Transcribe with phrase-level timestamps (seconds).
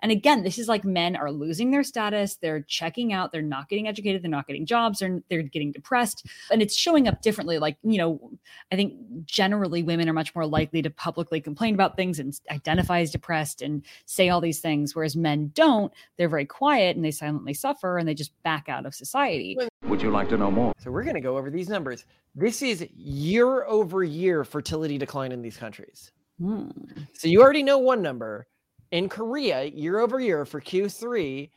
[0.00, 3.68] And again, this is like men are losing their status, they're checking out, they're not
[3.68, 6.26] getting educated, they're not getting jobs, they're, they're getting depressed.
[6.50, 7.58] And it's showing up differently.
[7.58, 8.30] Like, you know,
[8.70, 13.00] I think generally women are much more likely to publicly complain about things and identify
[13.00, 15.92] as depressed and say all these things, whereas men don't.
[16.16, 19.58] They're very quiet and they silently suffer and they just back out of society.
[19.84, 20.72] Would you like to know more?
[20.78, 22.04] So we're going to go over these numbers.
[22.34, 26.12] This is year over year fertility decline in these countries.
[26.40, 26.68] Hmm.
[27.14, 28.46] So you already know one number.
[28.90, 31.48] In Korea, year over year for Q3,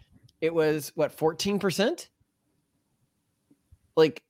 [0.42, 2.08] it was what, 14%?
[3.96, 4.24] Like,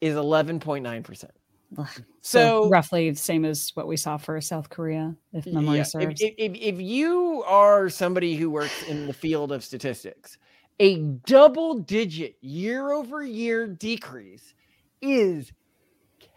[0.00, 1.30] is 11.9%.
[1.78, 1.88] Ugh.
[2.20, 6.20] So, roughly the same as what we saw for South Korea, if memory yeah, serves.
[6.20, 10.38] if, if, if you are somebody who works in the field of statistics,
[10.80, 14.54] a double digit year over year decrease
[15.02, 15.52] is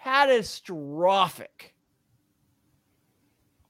[0.03, 1.73] catastrophic.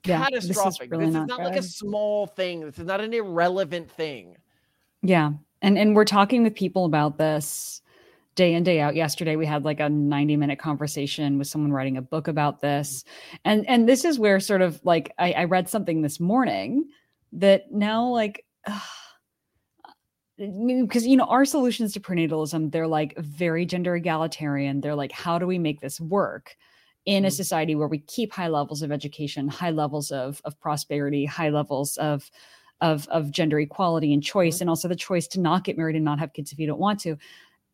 [0.06, 0.92] Yeah, this is catastrophic.
[0.92, 2.62] really this is not not like a small thing.
[2.62, 4.38] This is not an irrelevant thing.
[5.02, 5.32] Yeah.
[5.62, 7.82] And and we're talking with people about this
[8.38, 8.96] day in day out.
[8.96, 13.04] Yesterday we had like a 90 minute conversation with someone writing a book about this.
[13.44, 16.86] And and this is where sort of like I, I read something this morning
[17.34, 18.46] that now like
[20.38, 25.40] because you know our solutions to pronatalism they're like very gender egalitarian they're like how
[25.40, 26.56] do we make this work
[27.06, 27.32] in a Mhm.
[27.32, 31.98] society where we keep high levels of education high levels of of prosperity high levels
[31.98, 32.30] of
[32.82, 36.06] of of gender equality and choice and also the choice to not get married and
[36.06, 37.18] not have kids if you don't want to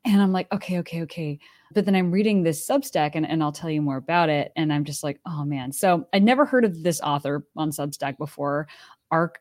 [0.05, 1.39] and i'm like okay okay okay.
[1.73, 4.71] But then i'm reading this substack and, and i'll tell you more about it and
[4.71, 5.71] i'm just like oh man.
[5.71, 8.67] So i'd never heard of this author on substack before.
[9.11, 9.39] Arc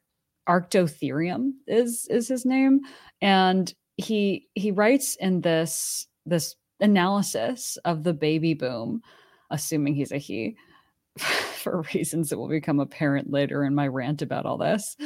[0.49, 2.81] arctotherium is is his name.
[3.21, 9.03] And he he writes in this this analysis of the baby boom
[9.51, 10.57] assuming he's a he
[11.19, 14.97] for reasons that will become apparent later in my rant about all this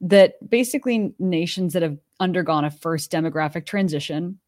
[0.00, 4.38] that basically nations that have undergone a first demographic transition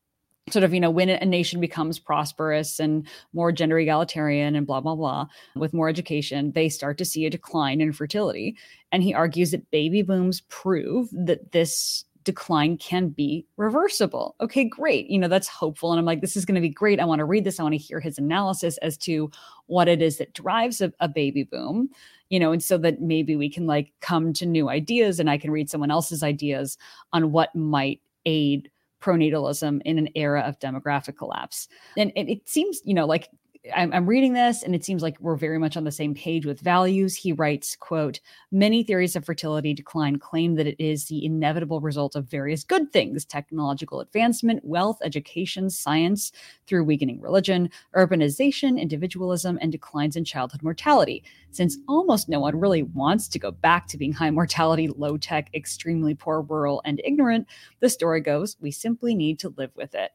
[0.51, 4.81] sort of you know when a nation becomes prosperous and more gender egalitarian and blah
[4.81, 5.27] blah blah
[5.57, 8.57] with more education they start to see a decline in fertility.
[8.93, 14.35] And he argues that baby booms prove that this decline can be reversible.
[14.41, 15.09] Okay great.
[15.09, 15.93] You know that's hopeful.
[15.93, 17.01] And i'm like this is going to be great.
[17.01, 17.59] I want to read this.
[17.59, 19.31] I want to hear his analysis as to
[19.67, 21.89] what it is that drives a, a baby boom
[22.29, 25.39] you know and so that maybe we can like come to new ideas and i
[25.39, 26.77] can read someone else's ideas
[27.13, 28.69] on what might aid
[29.07, 31.69] pronatalism in an era of demographic collapse.
[31.97, 33.29] And it, it seems, you know, like
[33.75, 36.47] I'm, I'm reading this and it seems like we're very much on the same page
[36.47, 37.17] with values.
[37.17, 38.21] He writes, quote,
[38.53, 42.93] many theories of fertility decline claim that it is the inevitable result of various good
[42.93, 46.33] things, technological advancement, wealth, education, science,
[46.67, 51.25] through weakening religion, urbanization, individualism, and declines in childhood mortality.
[51.51, 55.51] Since almost no one really wants to go back to being high mortality, low tech,
[55.55, 57.47] extremely poor, rural, and ignorant,
[57.81, 60.13] the story goes, we simply need to live with it.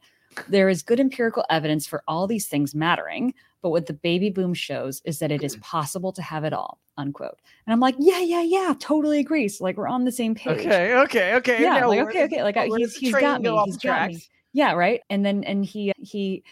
[0.48, 4.54] There is good empirical evidence for all these things mattering, but what the baby boom
[4.54, 6.80] shows is that it is possible to have it all.
[6.98, 7.38] Unquote.
[7.66, 9.48] And I'm like, yeah, yeah, yeah, totally agree.
[9.48, 10.58] So like we're on the same page.
[10.58, 11.62] Okay, okay, okay.
[11.62, 12.42] Yeah, like okay, okay.
[12.42, 13.62] Like he's he's got me.
[13.64, 14.22] He's got me.
[14.52, 15.00] Yeah, right.
[15.08, 16.44] And then and he he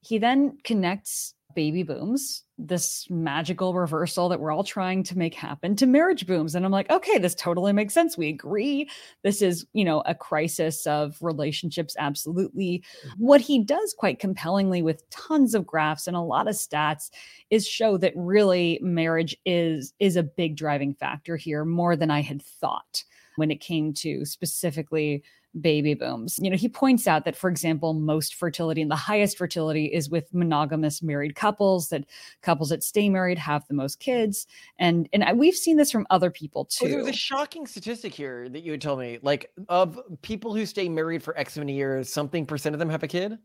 [0.00, 5.74] he then connects baby booms, this magical reversal that we're all trying to make happen
[5.74, 6.54] to marriage booms.
[6.54, 8.16] And I'm like, okay, this totally makes sense.
[8.16, 8.88] We agree.
[9.24, 11.96] This is, you know, a crisis of relationships.
[11.98, 12.84] Absolutely.
[13.06, 13.24] Mm-hmm.
[13.24, 17.10] What he does quite compellingly with tons of graphs and a lot of stats
[17.50, 22.20] is show that really marriage is is a big driving factor here more than I
[22.20, 23.02] had thought
[23.36, 25.24] when it came to specifically
[25.60, 26.38] baby booms.
[26.40, 30.10] You know, he points out that, for example, most fertility and the highest fertility is
[30.10, 32.04] with monogamous married couples, that
[32.42, 34.46] couples that stay married have the most kids.
[34.78, 36.86] And and we've seen this from other people oh, too.
[36.86, 39.18] Oh, there was a shocking statistic here that you would tell me.
[39.22, 43.02] Like of people who stay married for X many years, something percent of them have
[43.02, 43.38] a kid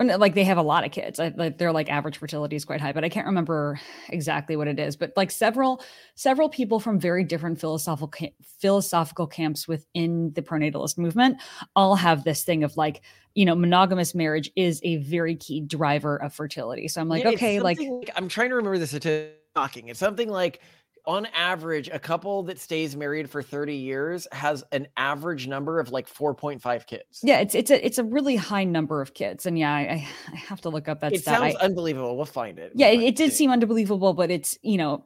[0.00, 1.18] like they have a lot of kids.
[1.18, 4.78] Like their like average fertility is quite high but i can't remember exactly what it
[4.78, 4.96] is.
[4.96, 5.82] But like several
[6.14, 8.28] several people from very different philosophical
[8.60, 11.38] philosophical camps within the pronatalist movement
[11.74, 13.02] all have this thing of like
[13.34, 16.86] you know monogamous marriage is a very key driver of fertility.
[16.88, 17.78] So i'm like yeah, okay like
[18.16, 20.60] i'm trying to remember the statistic it's something like
[21.08, 25.90] on average, a couple that stays married for 30 years has an average number of
[25.90, 27.20] like 4.5 kids.
[27.22, 29.46] Yeah, it's it's a it's a really high number of kids.
[29.46, 31.38] And yeah, I, I have to look up that it stat.
[31.38, 32.14] sounds I, unbelievable.
[32.14, 32.72] We'll find it.
[32.74, 35.02] Yeah, we'll it, it did seem unbelievable, but it's, you know,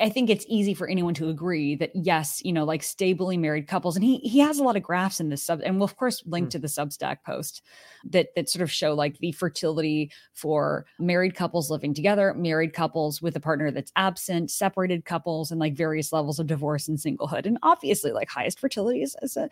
[0.00, 3.66] I think it's easy for anyone to agree that yes, you know, like stably married
[3.66, 5.96] couples, and he he has a lot of graphs in this sub, and we'll of
[5.96, 6.50] course link mm.
[6.52, 7.60] to the Substack post
[8.04, 13.20] that that sort of show like the fertility for married couples living together, married couples
[13.20, 17.46] with a partner that's absent, separated couples, and like various levels of divorce and singlehood,
[17.46, 19.48] and obviously like highest fertility is, is a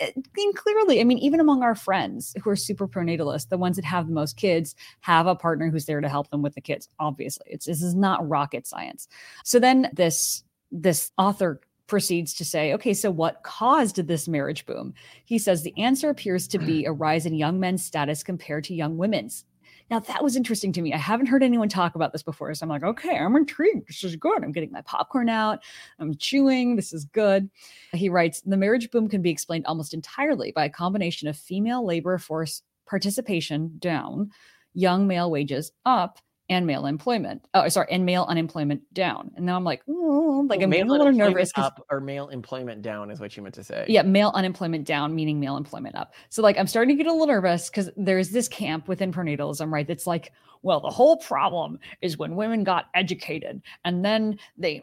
[0.00, 3.76] eh, and clearly, I mean, even among our friends who are super pronatalist, the ones
[3.76, 6.60] that have the most kids have a partner who's there to help them with the
[6.60, 6.88] kids.
[6.98, 9.08] Obviously, it's this is not rocket science.
[9.44, 14.94] So then this this author proceeds to say, okay, so what caused this marriage boom?
[15.24, 18.74] He says the answer appears to be a rise in young men's status compared to
[18.74, 19.44] young women's.
[19.90, 20.92] Now, that was interesting to me.
[20.92, 22.52] I haven't heard anyone talk about this before.
[22.54, 23.88] So I'm like, okay, I'm intrigued.
[23.88, 24.44] This is good.
[24.44, 25.60] I'm getting my popcorn out.
[25.98, 26.76] I'm chewing.
[26.76, 27.48] This is good.
[27.92, 31.84] He writes The marriage boom can be explained almost entirely by a combination of female
[31.84, 34.30] labor force participation down,
[34.74, 36.18] young male wages up,
[36.48, 37.44] and male employment.
[37.54, 39.30] Oh, sorry, and male unemployment down.
[39.36, 41.50] And now I'm like, oh, like I'm getting a little nervous.
[41.56, 43.84] Up or male employment down is what you meant to say.
[43.88, 46.14] Yeah, male unemployment down, meaning male employment up.
[46.30, 49.70] So like I'm starting to get a little nervous because there's this camp within pronatalism,
[49.70, 49.86] right?
[49.86, 54.82] That's like, well, the whole problem is when women got educated and then they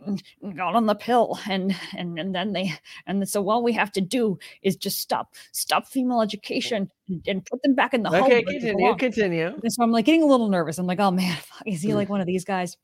[0.56, 2.74] got on the pill and and, and then they
[3.08, 6.90] and so all we have to do is just stop stop female education
[7.28, 8.32] and put them back in the okay, home.
[8.32, 9.48] Okay, continue, continue.
[9.62, 10.78] And so I'm like getting a little nervous.
[10.78, 12.12] I'm like, oh man, is he like mm.
[12.12, 12.78] one of these guys?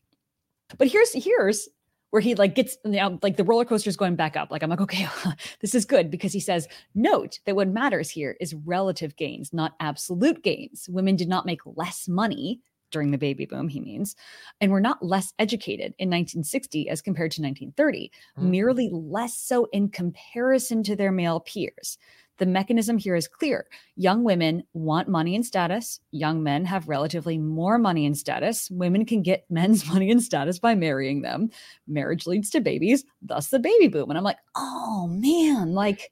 [0.78, 1.68] But here's here's
[2.12, 4.52] where he like gets now like the roller coaster is going back up.
[4.52, 5.08] Like I'm like, okay,
[5.62, 9.74] this is good because he says, note that what matters here is relative gains, not
[9.80, 10.88] absolute gains.
[10.90, 12.62] Women did not make less money
[12.92, 14.16] during the baby boom, he means,
[14.60, 18.52] and were not less educated in 1960 as compared to 1930, mm-hmm.
[18.52, 21.98] merely less so in comparison to their male peers.
[22.42, 23.68] The mechanism here is clear.
[23.96, 26.00] Young women want money and status.
[26.10, 28.68] Young men have relatively more money and status.
[28.72, 31.52] Women can get men's money and status by marrying them.
[31.88, 34.10] Marriage leads to babies, thus the baby boom.
[34.10, 36.12] And I'm like, oh man, like,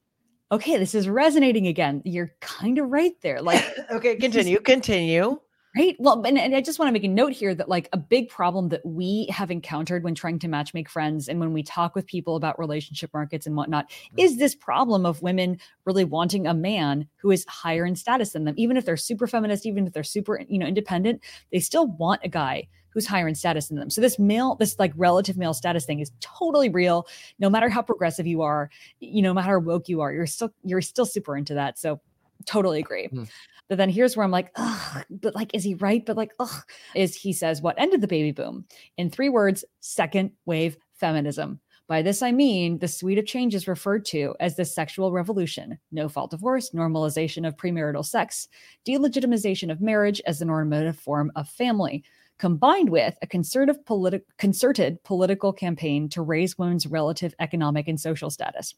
[0.51, 2.03] okay, this is resonating again.
[2.05, 3.41] You're kind of right there.
[3.41, 5.39] Like, okay, continue, continue.
[5.75, 5.95] Right.
[5.99, 8.27] Well, and, and I just want to make a note here that, like, a big
[8.27, 11.93] problem that we have encountered when trying to match make friends and when we talk
[11.93, 14.19] with people about relationship markets and whatnot mm-hmm.
[14.19, 18.45] is this problem of women really wanting a man who is higher in status than
[18.45, 18.55] them.
[18.57, 21.21] Even if they're super feminist, even if they're super, you know, independent,
[21.51, 23.91] they still want a guy who's higher in status than them.
[23.91, 27.07] So this male, this like relative male status thing is totally real.
[27.37, 30.25] No matter how progressive you are, you know, no matter how woke you are, you're
[30.25, 31.77] still you're still super into that.
[31.77, 32.01] So
[32.45, 33.07] totally agree.
[33.07, 33.29] Mm.
[33.67, 36.03] But then here's where I'm like, ugh, but like, is he right?
[36.05, 36.63] But like, ugh,
[36.95, 38.65] is he says what ended the baby boom?
[38.97, 41.59] In three words, second wave feminism.
[41.87, 46.07] By this, I mean the suite of changes referred to as the sexual revolution no
[46.07, 48.47] fault divorce, normalization of premarital sex,
[48.87, 52.03] delegitimization of marriage as the normative form of family,
[52.37, 58.29] combined with a concerted, politi- concerted political campaign to raise women's relative economic and social
[58.29, 58.75] status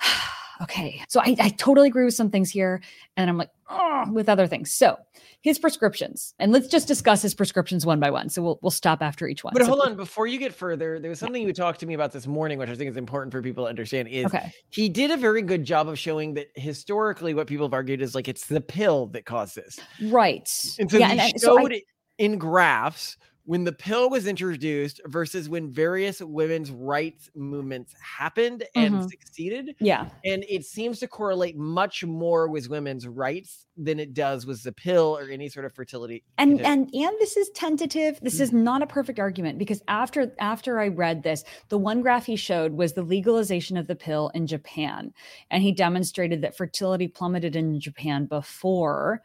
[0.62, 1.02] okay.
[1.08, 2.80] So I, I totally agree with some things here.
[3.16, 4.72] And I'm like, oh, with other things.
[4.72, 4.96] So
[5.40, 8.28] his prescriptions, and let's just discuss his prescriptions one by one.
[8.28, 9.52] So we'll we'll stop after each one.
[9.52, 11.94] But so, hold on, before you get further, there was something you talked to me
[11.94, 14.08] about this morning, which I think is important for people to understand.
[14.08, 14.52] Is okay.
[14.70, 18.14] he did a very good job of showing that historically, what people have argued is
[18.14, 20.48] like it's the pill that caused this, right?
[20.78, 21.84] And so yeah, he and, showed so I, it
[22.18, 28.94] in graphs when the pill was introduced versus when various women's rights movements happened and
[28.94, 29.10] Mhm.
[29.10, 29.76] succeeded.
[29.80, 30.08] Yeah.
[30.24, 34.72] And it seems to correlate much more with women's rights than it does with the
[34.72, 36.22] pill or any sort of fertility.
[36.38, 36.72] and condition.
[36.72, 40.86] and and this is tentative this is not a perfect argument because after after i
[40.88, 45.12] read this the one graph he showed was the legalization of the pill in japan
[45.50, 49.20] and he demonstrated that fertility plummeted in japan before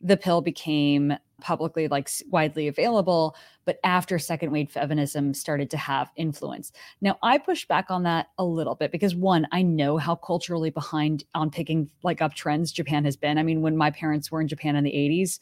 [0.00, 6.10] the pill became publicly like widely available but after second wave feminism started to have
[6.16, 6.72] influence.
[7.00, 10.70] Now i push back on that a little bit because one i know how culturally
[10.70, 13.38] behind on picking like up trends japan has been.
[13.38, 15.38] I mean when my parents were in japan in the 80s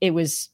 [0.00, 0.50] it was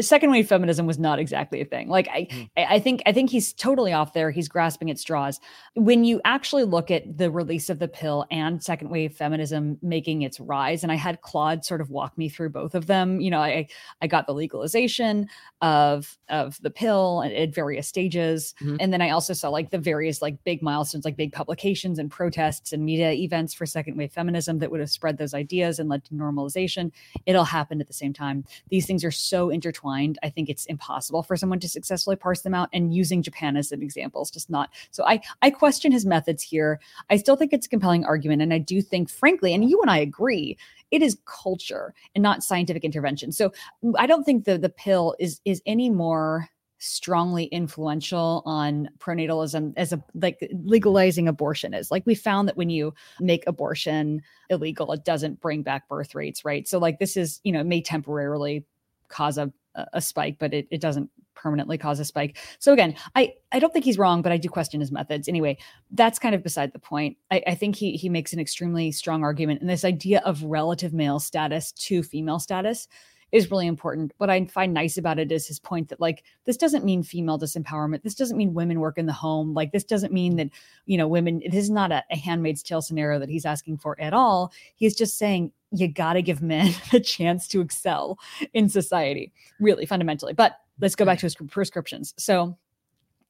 [0.00, 1.88] second wave feminism was not exactly a thing.
[1.88, 2.48] Like I, Mm.
[2.56, 4.30] I think i think he's totally off there.
[4.30, 5.40] He's grasping at straws.
[5.74, 10.22] When you actually look at the release of the pill and second wave feminism making
[10.22, 13.30] its rise and i had claude sort of walk me through both of them you
[13.30, 13.66] know i
[14.02, 15.28] i got the legalization
[15.60, 18.76] of of the pill at, at various stages Mhm.
[18.80, 22.10] and then i also saw like the various like big milestones like big publications and
[22.10, 25.88] protests and media events for second wave feminism that would have spread those ideas and
[25.88, 26.90] led to normalization.
[27.26, 28.44] It all happened at the same time.
[28.70, 32.54] These things are so intertwined i think it's impossible for someone to successfully parse them
[32.54, 36.04] out and using japan as an example is just not so i i question his
[36.04, 36.80] methods here.
[37.10, 39.90] I still think it's a compelling argument and i do think frankly and you and
[39.90, 40.58] i agree
[40.90, 43.32] it is culture and not scientific intervention.
[43.32, 43.52] So
[43.84, 49.72] mm, i don't think the the pill is is any more strongly influential on pronatalism
[49.76, 51.90] as a like legalizing abortion is.
[51.90, 54.20] Like we found that when you make abortion
[54.50, 56.68] illegal it doesn't bring back birth rates right?
[56.68, 58.64] So like this is you know may temporarily
[59.08, 59.52] cause a
[59.92, 63.72] a spike but it, it doesn't permanently cause a spike so again i i don't
[63.72, 65.56] think he's wrong but i do question his methods anyway
[65.90, 69.24] that's kind of beside the point i, I think he he makes an extremely strong
[69.24, 72.86] argument and this idea of relative male status to female status
[73.34, 74.12] is really important.
[74.18, 77.36] What I find nice about it is his point that like this doesn't mean female
[77.36, 78.04] disempowerment.
[78.04, 79.54] This doesn't mean women work in the home.
[79.54, 80.50] Like this doesn't mean that
[80.86, 81.42] you know women.
[81.44, 84.52] This is not a, a Handmaid's Tale scenario that he's asking for at all.
[84.76, 88.18] He's just saying you got to give men a chance to excel
[88.52, 90.32] in society, really fundamentally.
[90.32, 92.14] But let's go back to his prescriptions.
[92.18, 92.56] So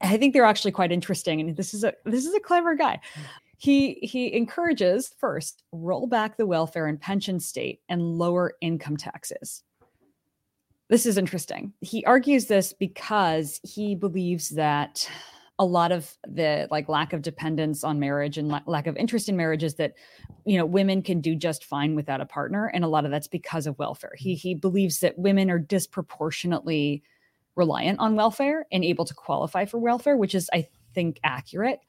[0.01, 3.01] I think they're actually quite interesting, and this is a this is a clever guy.
[3.57, 9.63] He he encourages first roll back the welfare and pension state and lower income taxes
[10.89, 11.73] this is interesting.
[11.81, 15.11] He argues this because he believes that
[15.59, 19.29] a lot of the like lack of dependence on marriage and la- lack of interest
[19.29, 19.95] in marriage is that
[20.45, 23.29] you know women can do just fine without a partner and a lot of that's
[23.29, 24.13] because of welfare.
[24.17, 27.03] He he believes that women are disproportionately
[27.57, 31.81] reliant on welfare and able to qualify for welfare, which is I think accurate.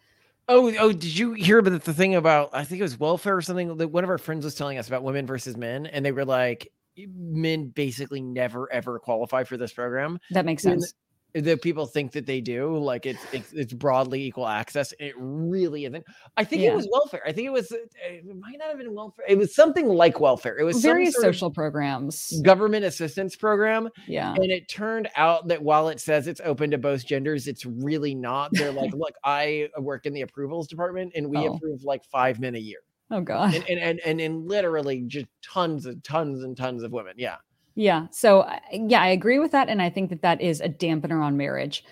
[0.48, 3.42] Oh, oh, did you hear about the thing about I think it was welfare or
[3.42, 6.12] something that one of our friends was telling us about women versus men, and they
[6.12, 10.20] were like, men basically never ever qualify for this program.
[10.32, 10.94] That makes sense.
[11.36, 14.94] The people think that they do, like it's it's, it's broadly equal access.
[15.00, 16.06] It really isn't.
[16.38, 16.72] I think Yeah.
[16.72, 17.22] it was welfare.
[17.28, 17.70] I think it was.
[17.74, 17.76] uh,
[18.08, 19.26] It might not have been welfare.
[19.28, 20.58] It was something like welfare.
[20.58, 22.32] It was Various social programs.
[22.44, 24.34] government assistance program, Yeah.
[24.34, 28.16] and it turned out that while it says it's open to both genders, it's really
[28.16, 28.52] not.
[28.54, 31.56] They're like, look, I work in the approvals department, and we Oh.
[31.56, 32.80] approve like five men a year
[33.12, 33.54] Oh god.
[33.56, 37.16] and and and and, and literally just tons and tons and tons of women.
[37.18, 37.36] Yeah.
[37.76, 38.08] Yeah.
[38.12, 39.70] So, yeah, I agree with that.
[39.70, 41.84] And I think that that is a dampener on marriage.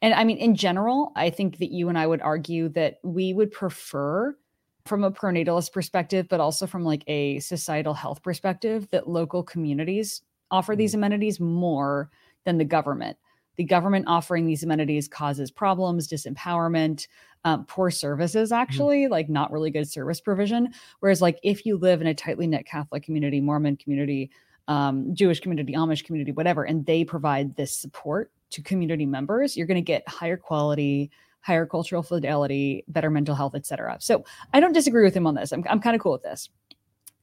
[0.00, 3.32] And I mean, in general, I think that you and I would argue that we
[3.32, 4.36] would prefer,
[4.84, 10.22] from a pronatalist perspective, but also from like a societal health perspective, that local communities
[10.50, 12.10] offer these amenities more
[12.44, 13.16] than the government.
[13.56, 17.06] The government offering these amenities causes problems, disempowerment,
[17.44, 20.72] um, poor services, actually, like not really good service provision.
[21.00, 24.30] Whereas, like, if you live in a tightly knit Catholic community, Mormon community,
[24.68, 29.66] um, Jewish community, Amish community, whatever, and they provide this support to community members, you're
[29.66, 33.96] going to get higher quality, higher cultural fidelity, better mental health, etc.
[34.00, 35.52] So I don't disagree with him on this.
[35.52, 36.48] I'm, I'm kind of cool with this.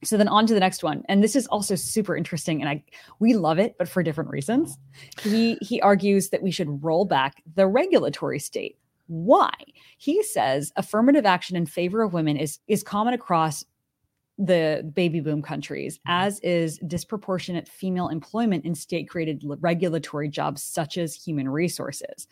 [0.02, 2.82] So then on to the next one, and this is also super interesting, and I
[3.18, 4.78] we love it, but for different reasons.
[5.20, 8.78] He he argues that we should roll back the regulatory state.
[9.08, 9.50] Why?
[9.98, 13.62] He says affirmative action in favor of women is is common across
[14.40, 16.10] the baby boom countries, mm-hmm.
[16.10, 22.26] as is disproportionate female employment in state created regulatory jobs such as human resources.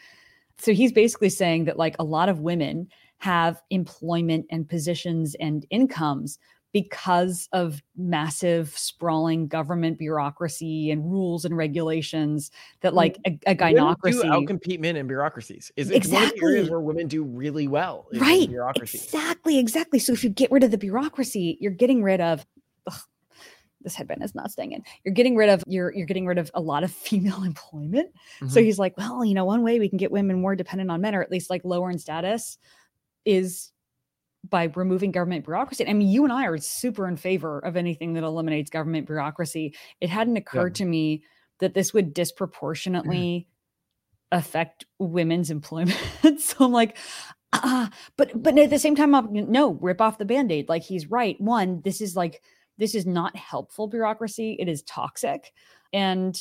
[0.56, 2.88] So he's basically saying that, like, a lot of women
[3.18, 6.38] have employment and positions and incomes
[6.72, 12.50] because of massive sprawling government bureaucracy and rules and regulations
[12.82, 15.72] that like a, a gynocracy outcompete men in bureaucracies.
[15.76, 16.70] Is it's one of the areas Exactly.
[16.70, 18.06] where women do really well.
[18.12, 18.98] in right bureaucracy.
[18.98, 22.44] exactly exactly so if you get rid of the bureaucracy you're getting rid of
[22.86, 23.00] ugh,
[23.80, 24.82] this headband is not staying in.
[25.04, 28.10] You're getting rid of you're you're getting rid of a lot of female employment.
[28.40, 28.48] Mm-hmm.
[28.48, 31.00] So he's like, well, you know, one way we can get women more dependent on
[31.00, 32.58] men, or at least like lower in status,
[33.24, 33.72] is
[34.50, 35.86] by removing government bureaucracy.
[35.86, 39.74] I mean, you and I are super in favor of anything that eliminates government bureaucracy.
[40.00, 40.84] It hadn't occurred yeah.
[40.84, 41.24] to me
[41.60, 43.48] that this would disproportionately
[44.32, 45.98] affect women's employment.
[46.38, 46.96] so I'm like,
[47.52, 50.68] ah, but but at the same time, I'm no rip off the band-aid.
[50.68, 51.40] Like he's right.
[51.40, 52.42] One, this is like
[52.78, 54.56] this is not helpful bureaucracy.
[54.58, 55.52] It is toxic.
[55.92, 56.40] And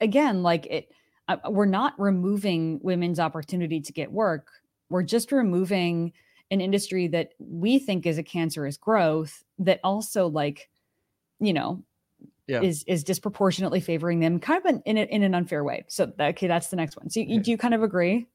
[0.00, 0.88] again, like it,
[1.28, 4.48] uh, we're not removing women's opportunity to get work.
[4.88, 6.12] We're just removing
[6.50, 10.68] an industry that we think is a cancerous growth that also like,
[11.40, 11.82] you know,
[12.46, 12.62] yeah.
[12.62, 15.84] is is disproportionately favoring them kind of in, in, a, in an unfair way.
[15.88, 17.10] So that, okay, that's the next one.
[17.10, 18.26] So you, do you kind of agree?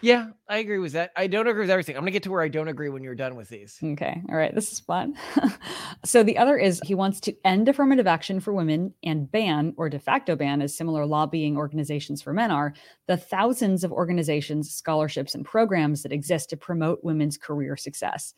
[0.00, 1.12] Yeah, I agree with that.
[1.16, 1.96] I don't agree with everything.
[1.96, 3.78] I'm gonna get to where I don't agree when you're done with these.
[3.82, 4.22] Okay.
[4.28, 4.54] All right.
[4.54, 5.14] This is fun.
[6.04, 9.88] so the other is he wants to end affirmative action for women and ban or
[9.88, 12.74] de facto ban, as similar lobbying organizations for men are,
[13.06, 18.34] the thousands of organizations, scholarships, and programs that exist to promote women's career success.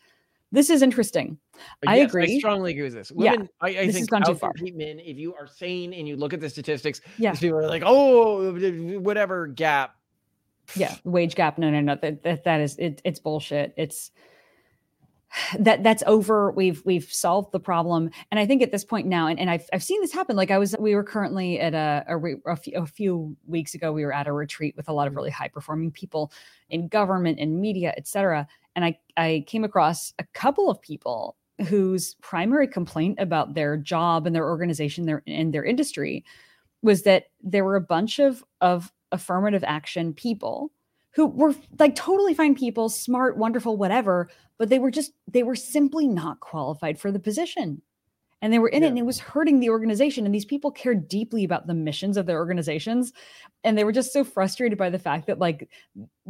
[0.52, 1.38] This is interesting.
[1.56, 2.36] Uh, I agree.
[2.36, 3.12] I strongly agree with this.
[3.12, 4.52] Women, yeah, I, I this think gone too far.
[4.60, 7.32] men, if you are sane and you look at the statistics, yeah.
[7.34, 8.52] people are like, oh,
[8.98, 9.94] whatever gap
[10.74, 10.94] yeah.
[11.04, 11.58] wage gap.
[11.58, 11.96] No no no.
[12.00, 13.74] That that, that is it, it's bullshit.
[13.76, 14.10] It's
[15.58, 16.50] that that's over.
[16.52, 18.10] We've we've solved the problem.
[18.30, 20.36] And i think at this point now and, and I've, I've seen this happen.
[20.36, 23.92] Like i was we were currently at a, a, a, few, a few weeks ago
[23.92, 26.32] we were at a retreat with a lot of really high performing people
[26.68, 28.46] in government and media etc
[28.76, 31.36] and i i came across a couple of people
[31.68, 36.24] whose primary complaint about their job and their organization their and their industry
[36.82, 40.70] was that there were a bunch of of affirmative action people
[41.12, 45.56] who were like totally fine people, smart, wonderful, whatever, but they were just, they were
[45.56, 47.82] simply not qualified for the position
[48.42, 48.88] and they were in yeah.
[48.88, 52.16] it and it was hurting the organization and these people cared deeply about the missions
[52.16, 53.12] of their organizations
[53.64, 55.68] and they were just so frustrated by the fact that like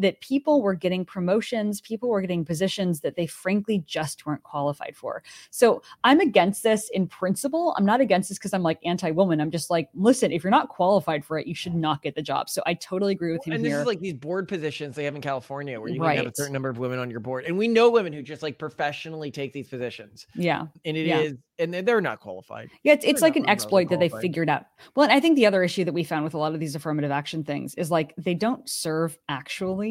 [0.01, 4.97] that people were getting promotions people were getting positions that they frankly just weren't qualified
[4.97, 9.41] for so i'm against this in principle i'm not against this because i'm like anti-woman
[9.41, 12.23] i'm just like listen if you're not qualified for it you should not get the
[12.23, 13.81] job so i totally agree with him and this here.
[13.81, 16.17] is like these board positions they have in california where you right.
[16.19, 18.43] have a certain number of women on your board and we know women who just
[18.43, 21.19] like professionally take these positions yeah and it yeah.
[21.19, 22.71] is and they're not qualified.
[22.83, 24.65] Yeah, it's, it's like an exploit that they figured out.
[24.97, 26.75] Well, and I think the other issue that we found with a lot of these
[26.75, 29.90] affirmative action things is like they don't serve actually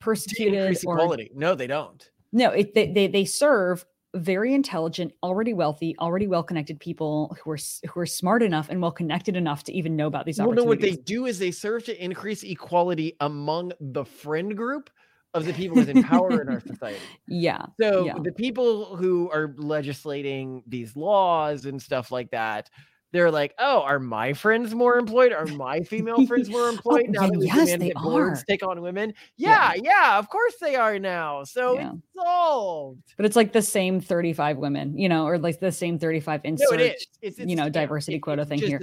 [0.00, 1.30] persecuted or equality.
[1.34, 2.08] No, they don't.
[2.32, 7.58] No, it, they, they they serve very intelligent, already wealthy, already well-connected people who are
[7.88, 10.82] who are smart enough and well-connected enough to even know about these well, opportunities.
[10.82, 14.90] No, what they do is they serve to increase equality among the friend group
[15.34, 16.98] of the people within power in our society.
[17.28, 17.66] Yeah.
[17.80, 18.14] So yeah.
[18.22, 22.70] the people who are legislating these laws and stuff like that,
[23.10, 25.32] they're like, oh, are my friends more employed?
[25.32, 28.36] Are my female friends more oh, employed oh, now that yes, they are.
[28.46, 29.14] take on women?
[29.36, 31.44] Yeah, yeah, yeah, of course they are now.
[31.44, 31.92] So yeah.
[31.92, 33.14] it's solved.
[33.16, 36.68] But it's like the same 35 women, you know, or like the same 35 insert,
[36.70, 37.06] no, it is.
[37.22, 38.80] It's, it's you know, diversity quota thing here.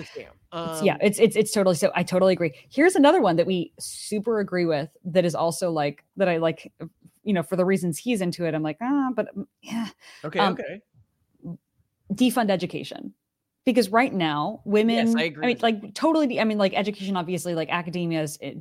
[0.52, 2.54] Um, it's, yeah, it's it's it's totally so I totally agree.
[2.70, 6.72] Here's another one that we super agree with that is also like that I like,
[7.24, 8.56] you know, for the reasons he's into it.
[8.56, 9.90] I'm like, ah, but mm, yeah.
[10.24, 10.82] Okay, um, okay.
[12.14, 13.14] Defund education
[13.66, 17.18] because right now women yes, I, agree I mean like totally i mean like education
[17.18, 18.58] obviously like academia is it,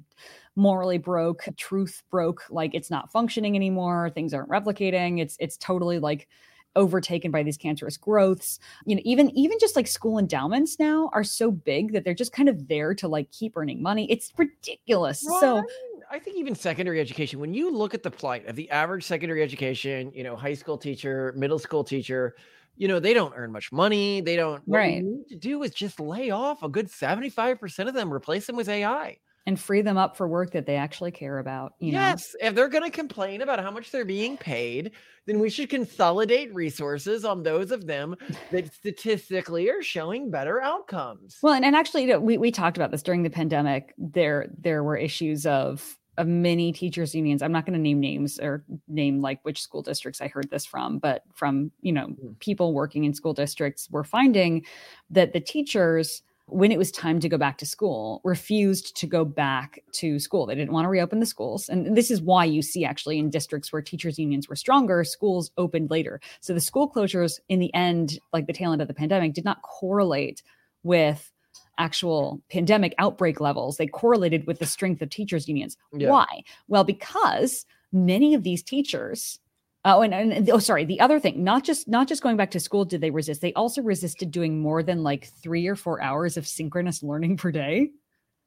[0.56, 5.98] morally broke truth broke like it's not functioning anymore things aren't replicating it's it's totally
[5.98, 6.28] like
[6.76, 8.58] overtaken by these cancerous growths.
[8.86, 12.32] You know even even just like school endowments now are so big that they're just
[12.32, 14.10] kind of there to like keep earning money.
[14.10, 15.20] It's ridiculous.
[15.40, 15.64] So
[16.10, 19.42] I think even secondary education, when you look at the plight of the average secondary
[19.42, 22.36] education, you know, high school teacher, middle school teacher,
[22.76, 24.20] you know, they don't earn much money.
[24.20, 24.62] They don't.
[24.66, 25.02] What right.
[25.02, 28.68] need to do is just lay off a good 75% of them, replace them with
[28.68, 29.18] AI.
[29.46, 31.74] And free them up for work that they actually care about.
[31.78, 32.34] yes.
[32.40, 32.48] Know?
[32.48, 34.92] If they're going to complain about how much they're being paid,
[35.26, 38.16] then we should consolidate resources on those of them
[38.50, 41.36] that statistically are showing better outcomes.
[41.42, 43.92] Well, and, and actually, you know, we, we talked about this during the pandemic.
[43.98, 48.38] There, there were issues of of many teachers unions i'm not going to name names
[48.40, 52.38] or name like which school districts i heard this from but from you know mm.
[52.40, 54.64] people working in school districts were finding
[55.10, 59.24] that the teachers when it was time to go back to school refused to go
[59.24, 62.60] back to school they didn't want to reopen the schools and this is why you
[62.60, 66.90] see actually in districts where teachers unions were stronger schools opened later so the school
[66.90, 70.42] closures in the end like the tail end of the pandemic did not correlate
[70.82, 71.32] with
[71.78, 73.76] actual pandemic outbreak levels.
[73.76, 75.76] They correlated with the strength of teachers' unions.
[75.92, 76.10] Yeah.
[76.10, 76.42] Why?
[76.68, 79.38] Well, because many of these teachers
[79.86, 80.86] Oh, and, and oh, sorry.
[80.86, 83.42] The other thing, not just not just going back to school, did they resist?
[83.42, 87.50] They also resisted doing more than like three or four hours of synchronous learning per
[87.50, 87.90] day.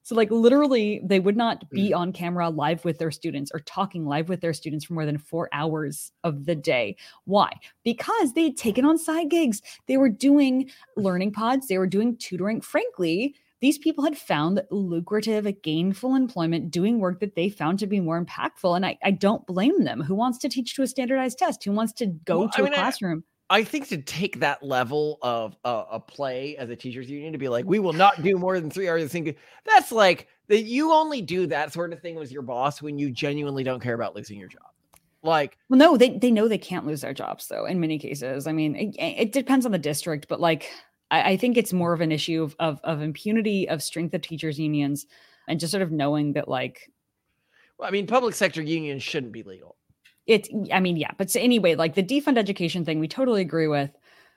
[0.08, 1.98] So, like, literally, they would not be mm.
[1.98, 5.17] on camera live with their students or talking live with their students for more than
[5.17, 6.96] four hours of the day.
[7.26, 7.52] Why?
[7.84, 9.62] Because they had taken on side gigs.
[9.86, 12.62] They were doing learning pods, they were doing tutoring.
[12.62, 18.00] Frankly, these people had found lucrative, gainful employment doing work that they found to be
[18.00, 18.78] more impactful.
[18.78, 20.00] And I, I don't blame them.
[20.00, 21.65] Who wants to teach to a standardized test?
[21.65, 23.26] Who wants to go well, to I mean, a classroom?
[23.26, 27.32] I, I think to take that level of uh, a play as a teachers union
[27.32, 29.36] to be like, we will not do more than three hours of thinking.
[29.66, 33.10] That's like that you only do that sort of thing with your boss when you
[33.10, 34.64] genuinely don't care about losing your job.
[35.24, 37.66] Like, well, no, they they know they can't lose their jobs though.
[37.66, 40.70] In many cases, I mean, it, it depends on the district, but like
[41.10, 44.22] I, I think it's more of an issue of, of, of impunity of strength of
[44.22, 45.06] teachers unions
[45.48, 46.92] and just sort of knowing that like
[47.78, 49.77] well, I mean, public sector unions shouldn't be legal.
[50.28, 53.68] It's, I mean, yeah, but so anyway, like the defund education thing, we totally agree
[53.68, 53.92] with.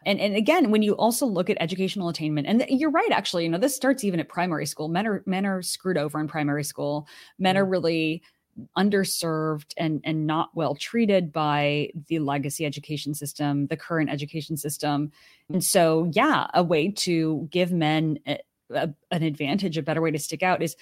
[0.07, 3.50] And and again, when you also look at educational attainment, and you're right, actually, you
[3.50, 4.88] know, this starts even at primary school.
[4.88, 7.07] Men are men are screwed over in primary school.
[7.38, 7.72] Men are mm-hmm.
[7.72, 8.22] really
[8.79, 15.12] underserved and and not well treated by the legacy education system, the current education system.
[15.53, 18.38] And so, yeah, a way to give men a,
[18.70, 20.76] a, an advantage, a better way to stick out is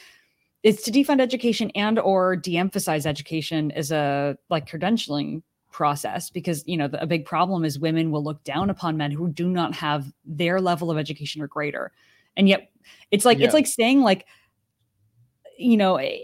[0.62, 6.77] is to defund education and or de-emphasize education as a like credentialing process because you
[6.77, 9.75] know the, a big problem is women will look down upon men who do not
[9.75, 11.92] have their level of education or greater
[12.37, 12.71] and yet
[13.11, 13.44] it's like yeah.
[13.44, 14.27] it's like saying like
[15.59, 16.18] you know eh,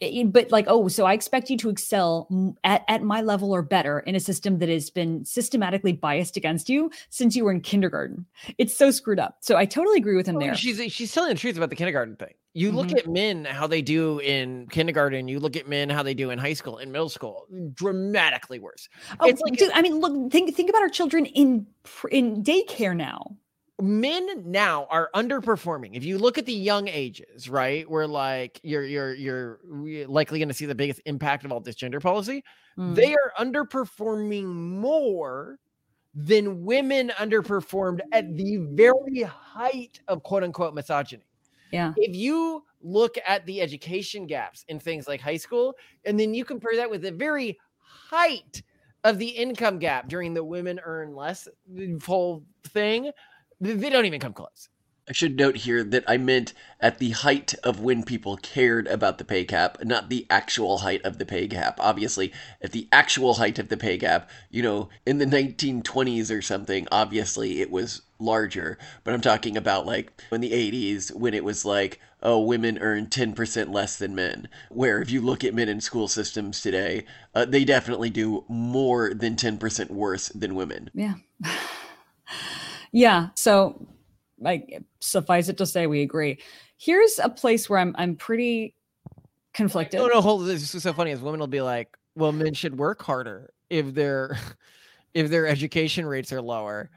[0.00, 2.28] eh, but like oh so i expect you to excel
[2.64, 6.68] at, at my level or better in a system that has been systematically biased against
[6.68, 8.26] you since you were in kindergarten.
[8.58, 9.38] It's so screwed up.
[9.40, 10.54] So i totally agree with him there.
[10.54, 12.34] she's she's telling the truth about the kindergarten thing.
[12.56, 12.98] You look mm-hmm.
[12.98, 16.38] at men how they do in kindergarten you look at men how they do in
[16.38, 18.88] high school in middle school dramatically worse.
[19.20, 21.66] Oh, it's like dude, i mean look think think about our children in
[22.10, 23.36] in daycare now
[23.80, 25.94] men now are underperforming.
[25.94, 29.58] If you look at the young ages, right, where like you're you're you're
[30.06, 32.44] likely going to see the biggest impact of all this gender policy,
[32.78, 32.94] mm.
[32.94, 35.58] they are underperforming more
[36.14, 41.24] than women underperformed at the very height of quote unquote misogyny.
[41.72, 41.92] Yeah.
[41.96, 46.44] If you look at the education gaps in things like high school, and then you
[46.44, 48.62] compare that with the very height
[49.02, 51.48] of the income gap during the women earn less
[52.04, 53.10] whole thing,
[53.60, 54.68] they don't even come close.
[55.06, 59.18] I should note here that I meant at the height of when people cared about
[59.18, 61.78] the pay cap, not the actual height of the pay gap.
[61.78, 66.40] Obviously, at the actual height of the pay gap, you know, in the 1920s or
[66.40, 68.78] something, obviously it was larger.
[69.02, 73.08] But I'm talking about like in the 80s when it was like, oh, women earn
[73.08, 74.48] 10% less than men.
[74.70, 79.12] Where if you look at men in school systems today, uh, they definitely do more
[79.12, 80.90] than 10% worse than women.
[80.94, 81.16] Yeah.
[82.94, 83.30] Yeah.
[83.34, 83.88] So,
[84.38, 86.38] like, suffice it to say, we agree.
[86.78, 88.74] Here's a place where I'm I'm pretty
[89.52, 89.98] conflicted.
[89.98, 90.46] No, no, hold.
[90.46, 91.10] This is so funny.
[91.10, 94.38] As women will be like, "Well, men should work harder if their
[95.14, 96.90] if their education rates are lower."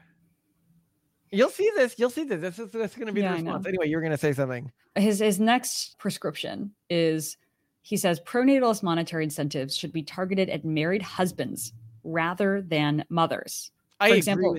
[1.30, 1.96] You'll see this.
[1.98, 2.40] You'll see this.
[2.40, 3.66] This is that's going to be yeah, the response.
[3.66, 4.70] Anyway, you were going to say something.
[4.94, 7.36] His his next prescription is
[7.82, 11.72] he says pronatalist monetary incentives should be targeted at married husbands
[12.04, 13.72] rather than mothers.
[14.00, 14.58] I for example,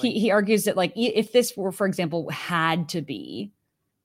[0.00, 3.52] He he argues that like if this were, for example, had to be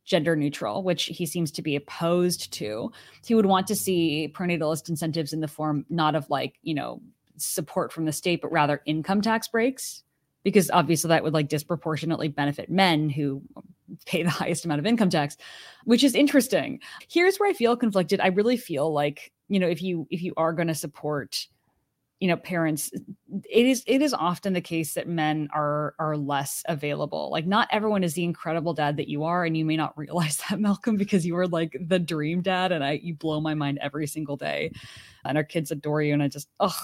[0.05, 2.91] gender neutral, which he seems to be opposed to,
[3.25, 7.01] he would want to see pronatalist incentives in the form not of like you know
[7.37, 10.03] support from the state, but rather income tax breaks,
[10.43, 13.41] because obviously that would like disproportionately benefit men who
[14.05, 15.37] pay the highest amount of income tax,
[15.85, 16.79] which is interesting.
[17.09, 18.19] Here's where I feel conflicted.
[18.19, 21.47] I really feel like you know if you if you are going to support
[22.19, 22.91] you know parents
[23.49, 27.29] it is it is often the case that men are are less available.
[27.31, 30.37] Like not everyone is the incredible dad that you are and you may not realize
[30.49, 33.79] that malcolm because you are like the dream dad and i you blow my mind
[33.81, 34.71] every single day.
[35.25, 36.77] And our kids adore you and i just oh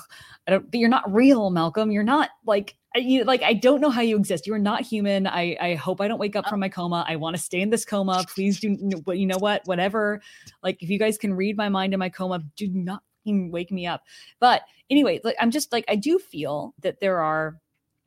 [0.48, 1.92] i don't but you're not real malcolm.
[1.92, 4.46] You're not like you like i don't know how you exist.
[4.46, 5.26] You are not human.
[5.26, 6.50] I i hope i don't wake up oh.
[6.52, 7.06] from my coma.
[7.08, 8.24] I want to stay in this coma.
[8.36, 9.62] Please do but you know what?
[9.66, 10.22] Whatever.
[10.62, 13.86] Like if you guys can read my mind in my coma do not wake me
[13.86, 14.04] up.
[14.40, 17.60] But anyway, like I'm just like I do feel that there are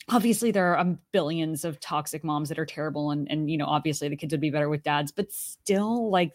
[0.09, 3.67] obviously there are um, billions of toxic moms that are terrible and and you know
[3.67, 6.33] obviously the kids would be better with dads, but still like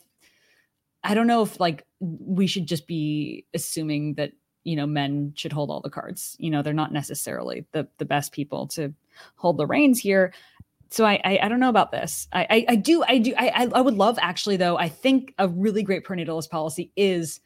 [1.04, 5.54] I don't know if like we should just be assuming that you know men should
[5.54, 6.36] hold all the cards.
[6.40, 8.94] You know, they're not necessarily the the best people to
[9.36, 10.34] hold the reins here
[10.92, 12.28] so I, I, I don't know about this.
[12.34, 14.78] I I, I do I do I I would love actually though.
[14.78, 17.40] I think a really great pronatalist policy is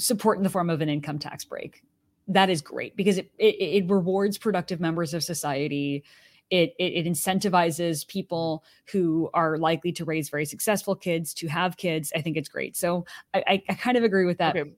[0.00, 1.82] support in the form of an income tax break
[2.30, 6.04] that is great because it, it, it rewards productive members of society.
[6.48, 11.76] It, it, it incentivizes people who are likely to raise very successful kids to have
[11.76, 12.12] kids.
[12.14, 12.76] I think it's great.
[12.76, 14.56] So I, I, I kind of agree with that.
[14.56, 14.70] Okay.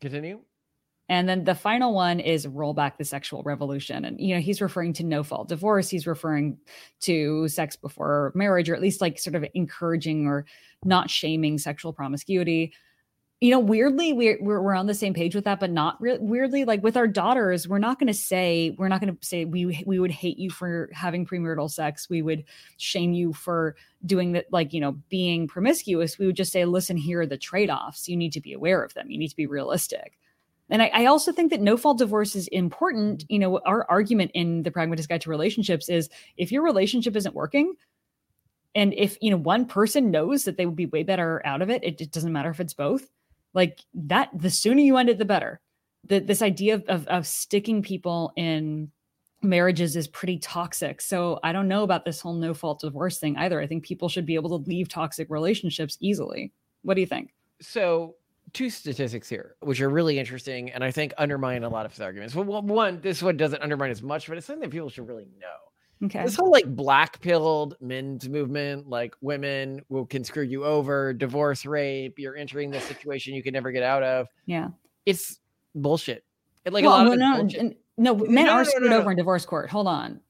[0.00, 0.40] Continue.
[1.08, 4.04] And then the final one is roll back the sexual revolution.
[4.04, 5.90] And, you know, he's referring to no fault divorce.
[5.90, 6.58] He's referring
[7.00, 10.46] to sex before marriage, or at least like sort of encouraging or
[10.84, 12.72] not shaming sexual promiscuity.
[13.40, 16.18] You know, weirdly, we're, we're, we're on the same page with that, but not re-
[16.18, 19.44] weirdly, like with our daughters, we're not going to say, we're not going to say
[19.44, 22.08] we, we would hate you for having premarital sex.
[22.08, 22.44] We would
[22.78, 26.18] shame you for doing that, like, you know, being promiscuous.
[26.18, 28.08] We would just say, listen, here are the trade offs.
[28.08, 29.10] You need to be aware of them.
[29.10, 30.16] You need to be realistic.
[30.70, 33.24] And I, I, also think that no fault divorce is important.
[33.28, 37.34] You know, our argument in the Pragmatist Guide to Relationships is if your relationship isn't
[37.34, 37.74] working,
[38.74, 41.70] and if you know one person knows that they would be way better out of
[41.70, 43.08] it, it, it doesn't matter if it's both.
[43.54, 45.60] Like that, the sooner you end it, the better.
[46.06, 48.90] The, this idea of, of, of sticking people in
[49.42, 51.00] marriages is pretty toxic.
[51.00, 53.60] So I don't know about this whole no fault divorce thing either.
[53.60, 56.52] I think people should be able to leave toxic relationships easily.
[56.82, 57.32] What do you think?
[57.60, 58.16] So
[58.52, 62.00] two statistics here, which are really interesting and I think undermine a lot of his
[62.00, 62.34] arguments.
[62.34, 65.26] Well, one, this one doesn't undermine as much, but it's something that people should really
[65.40, 65.46] know.
[66.04, 66.22] Okay.
[66.22, 71.64] This whole like black pilled men's movement, like women will can screw you over, divorce,
[71.64, 74.28] rape, you're entering this situation you can never get out of.
[74.46, 74.68] Yeah.
[75.06, 75.38] It's
[75.74, 76.24] bullshit.
[76.64, 77.78] It, like well, a lot of no, bullshit.
[77.96, 78.98] no, men No, are no, screwed no.
[78.98, 79.70] over in divorce court.
[79.70, 80.20] Hold on.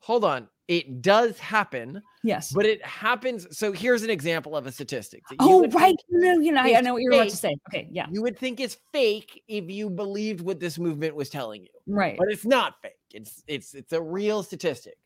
[0.00, 0.48] Hold on.
[0.66, 2.50] It does happen, Yes.
[2.50, 3.46] but it happens.
[3.56, 5.22] So here's an example of a statistic.
[5.38, 5.94] oh, right.
[6.08, 7.54] No, you know, I, know what you were about to say.
[7.68, 7.86] Okay.
[7.90, 8.06] Yeah.
[8.10, 11.68] You would think it's fake if you believed what this movement was telling you.
[11.86, 12.16] Right.
[12.18, 12.92] but it's not fake.
[13.12, 14.96] It's it's it's a real statistic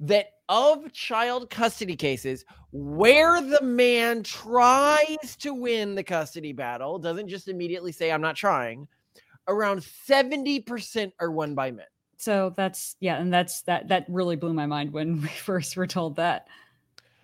[0.00, 7.28] that of child custody cases where the man tries to win the custody battle, doesn't
[7.28, 8.86] just immediately say I'm not trying,
[9.48, 11.86] around 70% are won by men.
[12.18, 15.86] So that's yeah, and that's that that really blew my mind when we first were
[15.86, 16.48] told that.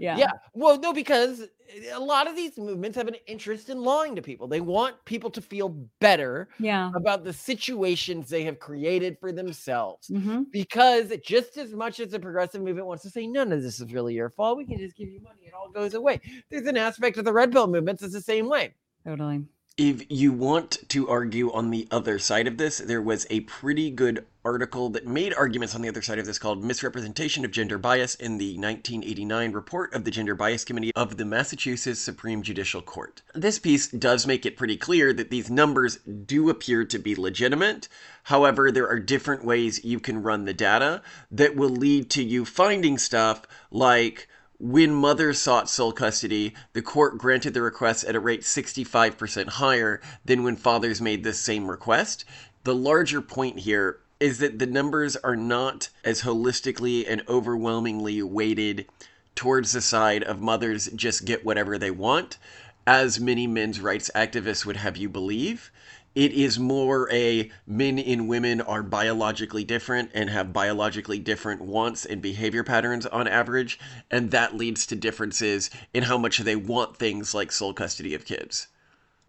[0.03, 0.19] Yeah.
[0.19, 0.33] Yeah.
[0.53, 1.47] Well, no, because
[1.93, 4.49] a lot of these movements have an interest in lying to people.
[4.49, 5.69] They want people to feel
[6.01, 6.91] better Yeah.
[6.97, 10.09] about the situations they have created for themselves.
[10.09, 13.81] hmm because just as much as the progressive movement wants to say none of this
[13.81, 16.21] is really your fault, we can just give you money, it all goes away.
[16.51, 18.75] There's an aspect of the red pill movement that's the same way.
[19.07, 19.45] Totally.
[19.79, 23.91] If you want to argue on the other side of this, there was a pretty
[23.91, 27.79] good article that made arguments on the other side of this called Misrepresentation of Gender
[27.79, 32.83] Bias in the 1989 report of the Gender Bias Committee of the Massachusetts Supreme Judicial
[32.83, 33.23] Court.
[33.35, 37.89] This piece does make it pretty clear that these numbers do appear to be legitimate.
[38.25, 42.45] However, there are different ways you can run the data that will lead to you
[42.45, 44.29] finding stuff like
[44.63, 50.01] when mothers sought sole custody, the court granted the request at a rate 65% higher
[50.25, 52.25] than when fathers made the same request.
[52.63, 58.87] The larger point here is that the numbers are not as holistically and overwhelmingly weighted
[59.35, 62.39] towards the side of mothers just get whatever they want,
[62.87, 65.73] as many men's rights activists would have you believe.
[66.15, 72.05] It is more a men and women are biologically different and have biologically different wants
[72.05, 73.79] and behavior patterns on average,
[74.11, 78.27] and that leads to differences in how much they want things like sole custody of
[78.27, 78.69] kids.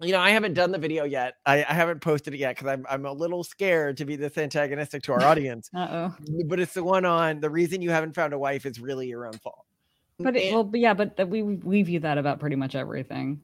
[0.01, 1.35] You know, I haven't done the video yet.
[1.45, 4.37] I, I haven't posted it yet because I'm, I'm a little scared to be this
[4.37, 5.69] antagonistic to our audience.
[5.75, 6.15] Uh oh.
[6.45, 9.25] but it's the one on the reason you haven't found a wife is really your
[9.25, 9.65] own fault.
[10.19, 13.41] But it, And- well, yeah, but that we we view that about pretty much everything.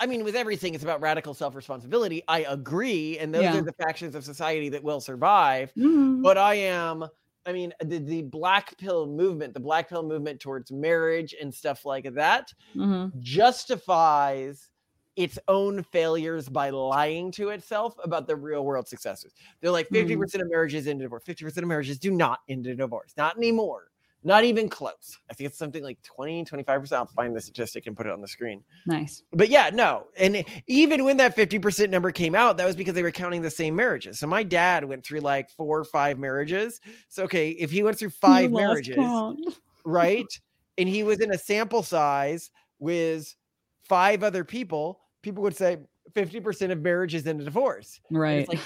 [0.00, 2.22] I mean, with everything, it's about radical self responsibility.
[2.28, 3.18] I agree.
[3.18, 3.56] And those Yeah.
[3.56, 5.72] are the factions of society that will survive.
[5.76, 6.18] Mhm.
[6.22, 7.04] But I am,
[7.46, 11.84] I mean, the, the black pill movement, the black pill movement towards marriage and stuff
[11.84, 13.12] like that Mhm.
[13.20, 14.70] justifies
[15.16, 19.34] its own failures by lying to itself about the real world successes.
[19.60, 20.28] They're like 50% Mhm.
[20.28, 21.24] percent of marriages end in divorce.
[21.26, 23.14] 50% of marriages do not end in divorce.
[23.16, 23.87] Not anymore.
[24.24, 25.16] Not even close.
[25.30, 26.92] I think it's something like 20, 25%.
[26.92, 28.64] I'll find the statistic and put it on the screen.
[28.86, 29.22] Nice.
[29.32, 30.06] But yeah, no.
[30.16, 33.50] And even when that 50% number came out, that was because they were counting the
[33.50, 34.18] same marriages.
[34.18, 36.80] So my dad went through like four or five marriages.
[37.08, 39.38] So, okay, if he went through five marriages, count.
[39.84, 40.26] right?
[40.78, 43.34] And he was in a sample size with
[43.82, 45.78] five other people, people would say
[46.12, 47.98] 50% of marriages end in divorce.
[48.08, 48.38] And Right.
[48.38, 48.60] it's like,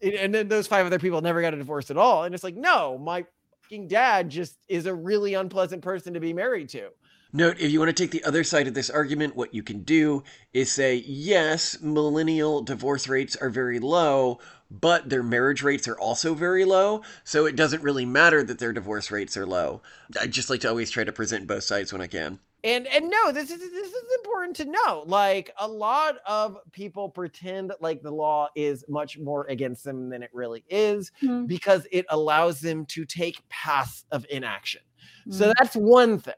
[0.00, 2.24] and- and then those five other people never got a divorce at all.
[2.24, 3.26] And it's like, no, my
[3.72, 6.90] fucking dad just is a really unpleasant person to be married to.
[7.32, 9.82] Note, if you want to take the other side of this argument, what you can
[9.82, 14.38] do is say, yes, millennial divorce rates are very low,
[14.70, 18.74] but their marriage rates are also very low, so it doesn't really matter that their
[18.74, 19.80] divorce rates are low.
[20.20, 22.40] I just like to always try to present both sides when I can.
[22.64, 27.08] And and no this is this is important to know like a lot of people
[27.08, 31.46] pretend like the law is much more against them than it really is Mhm.
[31.46, 34.82] because it allows them to take paths of inaction
[35.28, 35.52] so Mm.
[35.58, 36.34] that's one thing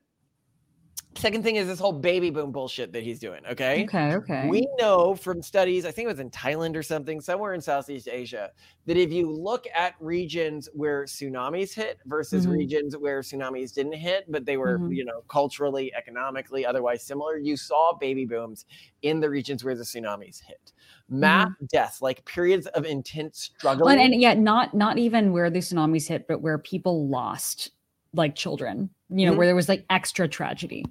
[1.16, 4.48] second thing is this whole baby boom bullshit that he's doing okay okay, okay.
[4.48, 8.09] we know from studies, I think it was in Thailand or something, somewhere in Southeast
[8.11, 8.50] Asia,
[8.87, 12.53] that if you look at regions where tsunamis hit versus Mhm.
[12.53, 14.94] regions where tsunamis didn't hit, but they were, Mhm.
[14.96, 18.66] you know, culturally, economically, otherwise similar, you saw baby booms
[19.03, 20.72] in the regions where the tsunamis hit.
[21.09, 23.87] Mass deaths, like periods of intense struggle.
[23.87, 27.70] Well, and, and yet not not even where the tsunamis hit, but where people lost
[28.14, 28.90] like children.
[29.11, 29.37] You know, Mhm.
[29.37, 30.85] where there was like extra tragedy.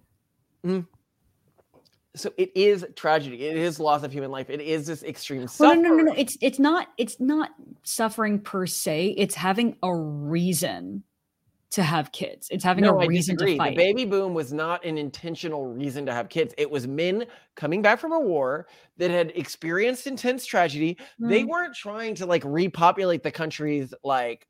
[2.15, 3.45] So it is tragedy.
[3.45, 4.49] It is loss of human life.
[4.49, 5.82] It is this extreme Well, suffering.
[5.82, 6.13] no, no, no, no.
[6.15, 7.52] It's it's not it's not
[7.84, 9.15] suffering per se.
[9.17, 11.04] It's having a reason
[11.71, 12.47] to have kids.
[12.52, 16.13] It's having No, a reason to The baby boom was not an intentional reason to
[16.13, 16.54] have kids.
[16.56, 20.99] It was men coming back from a war that had experienced intense tragedy.
[21.17, 21.47] They Mm.
[21.47, 24.47] weren't trying to like repopulate the country's like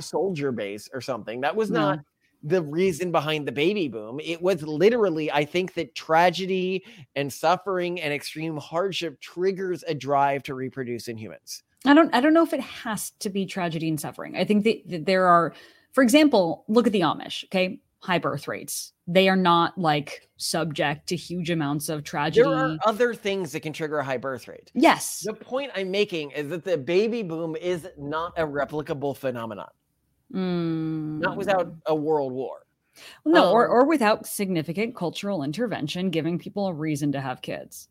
[0.00, 1.42] soldier base or something.
[1.42, 1.80] That was No.
[1.80, 1.98] not
[2.42, 4.20] the reason behind the baby boom.
[4.22, 6.84] It was literally, I think that tragedy
[7.16, 11.62] and suffering and extreme hardship triggers a drive to reproduce in humans.
[11.84, 14.36] I don't I don't know if it has to be tragedy and suffering.
[14.36, 15.54] I think that, that there are,
[15.92, 17.44] for example, look at the Amish.
[17.44, 18.92] Okay, high birth rates.
[19.06, 22.48] They are not like subject to huge amounts of tragedy.
[22.48, 24.70] There are other things that can trigger a high birth rate.
[24.74, 25.20] yes.
[25.24, 29.70] The point I'm making is that the baby boom is not a replicable phenomenon,
[30.30, 31.78] not without Mm.
[31.86, 32.66] a world war.
[33.24, 37.88] no, or um, or without significant cultural intervention, giving people a reason to have kids.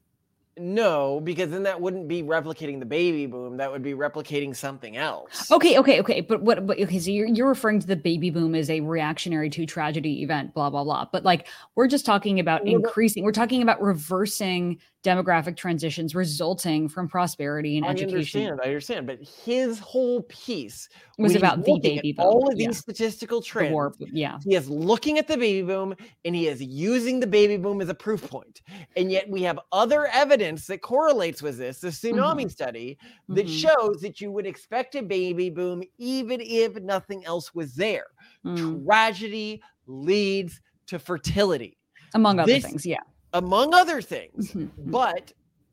[0.60, 3.58] No, because then that wouldn't be replicating the baby boom.
[3.58, 5.52] That would be replicating something else.
[5.52, 6.22] Okay, okay, okay.
[6.22, 6.66] But what?
[6.66, 10.24] But okay, so you're you're referring to the baby boom as a reactionary to tragedy
[10.24, 11.06] event, blah blah blah.
[11.12, 13.24] But like we're just talking about increasing.
[13.24, 18.10] We're talking about reversing demographic transitions resulting from prosperity and education.
[18.16, 18.42] I education.
[18.42, 18.62] understand.
[18.62, 19.08] I understand.
[19.08, 22.68] But his whole piece Was about the baby boom, All of yeah.
[22.68, 23.96] these statistical The trends.
[24.12, 24.38] yeah.
[24.44, 27.90] He is looking at the baby boom and he is using the baby boom as
[27.90, 28.62] a proof point.
[28.98, 32.98] And yet we have other evidence that correlates with this, the tsunami study
[33.30, 37.76] that Mhm, shows that you would expect a baby boom even if nothing else was
[37.76, 38.08] there.
[38.46, 38.84] mm.
[38.86, 41.78] Tragedy leads to fertility,
[42.14, 43.00] Among other this- things, yeah.
[43.38, 44.52] Among other things.
[44.52, 44.92] Mhm, mhm.
[44.92, 45.32] But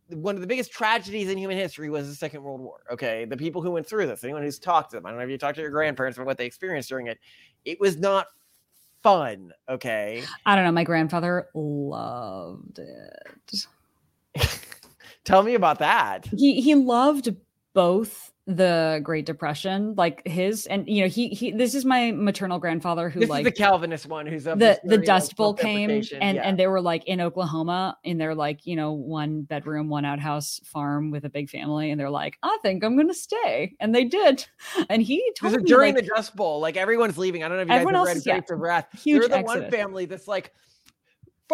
[0.09, 2.81] one of the biggest tragedies in human history was the Second World War.
[2.93, 3.25] Okay.
[3.25, 5.31] The people who went through this, anyone who's talked to them, I don't know if
[5.31, 7.19] you talked to your grandparents about what they experienced during it,
[7.65, 8.27] it was not
[9.03, 9.53] fun.
[9.69, 10.23] Okay.
[10.45, 10.73] I don't know.
[10.73, 13.67] My grandfather loved it.
[15.25, 16.27] Tell me about that.
[16.37, 17.35] he he loved
[17.73, 21.51] both the Great Depression, like his, and you know, he he.
[21.51, 24.99] This is my maternal grandfather who This like is the Calvinist one who's the the
[24.99, 26.43] Dust Bowl came, and Yeah.
[26.43, 30.61] and they were like in Oklahoma in their like you know one bedroom, one outhouse
[30.65, 34.05] farm with a big family, and they're like, I think I'm gonna stay, and they
[34.05, 34.47] did,
[34.91, 36.61] and he told me during like, the Dust Bowl.
[36.61, 37.43] Like everyone's leaving.
[37.45, 38.87] I don't know if you guys have else read is- yeah, Wrath.
[39.03, 39.75] huge They're the one exodus.
[39.75, 40.53] family that's like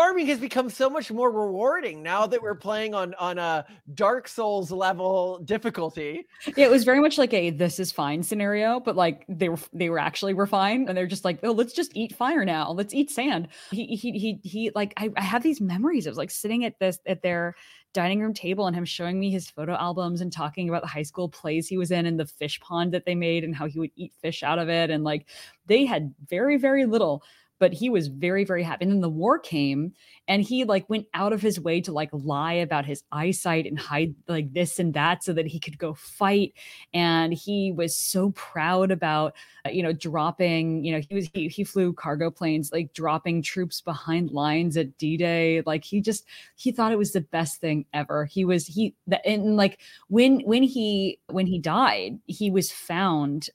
[0.01, 4.29] farming has become so much more rewarding now that we're playing on on a Dark
[4.29, 6.27] Souls level difficulty.
[6.57, 9.59] Yeah, it was very much like a this is fine scenario, but like they were
[9.75, 12.73] they were actually were fine, and they're just like, oh, let's just eat fire now.
[12.73, 13.49] Let's eat sand.
[13.71, 16.99] He he he he like I, I have these memories of like sitting at this
[17.05, 17.55] at their
[17.93, 21.03] dining room table and him showing me his photo albums and talking about the high
[21.03, 23.81] school plays he was in and the fish pond that they made and how he
[23.81, 24.91] would eat fish out of it.
[24.91, 25.27] And like
[25.67, 27.23] they had very, very little,
[27.61, 28.85] but he was very, very happy.
[28.85, 29.93] And then the war came
[30.27, 33.79] and he like went out of his way to like lie about his eyesight and
[33.79, 36.55] hide like this and that so that he could go fight.
[36.95, 41.49] And he was so proud about uh, you know dropping you know he was he,
[41.49, 45.63] he flew cargo planes like dropping troops behind lines at d-day.
[45.67, 46.25] Like he just
[46.57, 48.25] he thought it was the best thing ever.
[48.25, 53.51] He was he and like when when he when he died he was found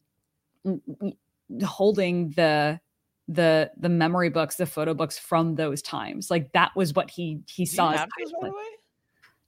[0.63, 2.79] mm, mm, holding the
[3.27, 7.39] the the memory books the photo books from those times like that was what he
[7.47, 8.63] he Do saw have those, by the way?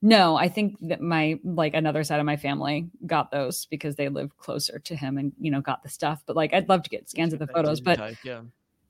[0.02, 4.10] No, I think that my like another side of my family got those because they
[4.10, 6.22] lived closer to him and you know got the stuff.
[6.26, 7.82] But like I'd love to get scans of the photos.
[7.82, 8.42] But yeah.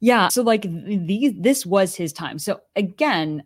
[0.02, 2.40] yeah, so like these this was his time.
[2.40, 3.44] So again,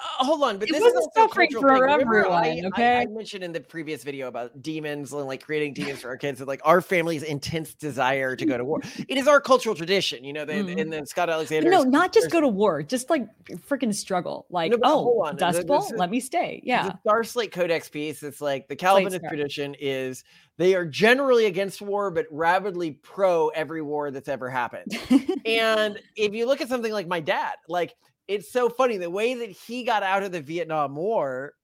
[0.00, 2.00] Uh, hold on, but It this is suffering cultural for thing.
[2.00, 2.96] Everyone, I, I- okay?
[2.98, 6.40] I, mentioned in the previous video about demons and like creating demons for our kids,
[6.40, 8.80] and like our family's intense desire to go to war.
[9.08, 10.44] It is our cultural tradition, you know.
[10.44, 10.80] The, Mhm.
[10.80, 11.70] And then Scott Alexander.
[11.70, 13.26] no, not just go to war, just like
[13.68, 14.46] freaking struggle.
[14.50, 16.60] Like, No, hold oh, on, Dust Bowl, let me stay.
[16.64, 16.88] Yeah.
[16.90, 18.22] the Star Slate Codex piece.
[18.22, 20.24] It's like the Calvinist tradition is
[20.56, 24.98] they are generally against war, but rabidly pro every war that's ever happened.
[25.46, 27.96] and if you look at something like my dad, like
[28.30, 31.54] it's so funny the way that he got out of the Vietnam War.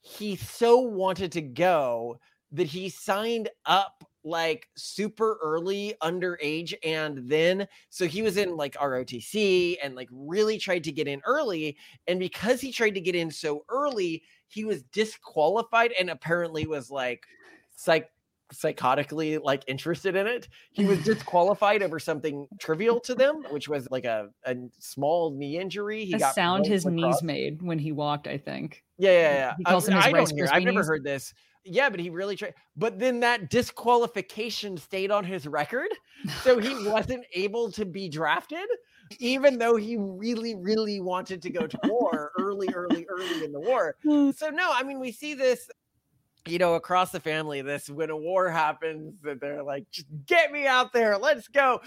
[0.00, 2.18] He so wanted to go
[2.50, 8.74] that he signed up like super early underage and then so he was in like
[8.74, 11.76] ROTC and like really tried to get in early
[12.08, 16.90] and because he tried to get in so early he was disqualified and apparently was
[16.90, 17.24] like
[17.76, 18.10] psych
[18.52, 20.48] psychotically like interested in it.
[20.72, 25.58] He was disqualified over something trivial to them which was like a, a small knee
[25.58, 26.04] injury.
[26.04, 28.84] He a got sound his knees made when he walked i think.
[28.98, 29.54] Yeah yeah yeah.
[29.58, 31.34] He calls I, them his I Rice don't hear i've never heard this.
[31.64, 35.88] Yeah but he really tried but then that disqualification stayed on his record
[36.42, 38.66] so he wasn't able to be drafted
[39.18, 43.60] even though he really really wanted to go to war early early early in the
[43.60, 43.96] war.
[44.36, 45.68] So no i mean we see this
[46.46, 50.52] you know across the family this when a war happens that they're like just get
[50.52, 51.80] me out there let's go.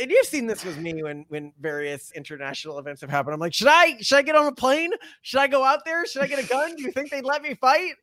[0.00, 3.34] And you've seen this with me when when various international events have happened.
[3.34, 4.90] I'm like should i should i get on a plane?
[5.22, 6.06] Should i go out there?
[6.06, 6.74] Should i get a gun?
[6.76, 7.94] Do you think they'd let me fight?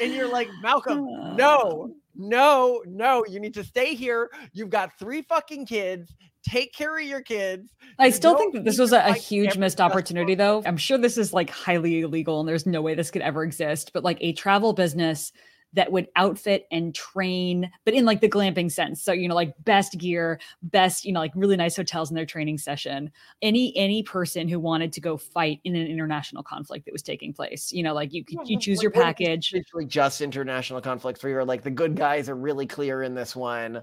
[0.00, 1.06] And you're like malcolm
[1.36, 4.30] no no no you need to stay here.
[4.52, 6.12] You've got three fucking kids
[6.42, 9.80] take care of your kids I still think that this was a, a huge missed
[9.80, 10.62] opportunity, though.
[10.64, 13.92] I'm sure this is like highly illegal and there's no way this could ever exist.
[13.92, 15.32] But like a travel business
[15.74, 19.02] that would outfit and train, but in like the glamping sense.
[19.02, 22.24] So, you know, like best gear, best, you know, like really nice hotels in their
[22.24, 23.10] training session.
[23.42, 27.32] Any any person who wanted to go fight in an international conflict that was taking
[27.34, 29.48] place, you know, like you could you choose your What- what it's package.
[29.48, 33.36] Essentially, just international conflicts where you're like the good guys are really clear in this
[33.36, 33.82] one.